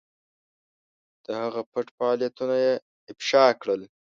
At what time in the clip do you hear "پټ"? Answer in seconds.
1.71-1.87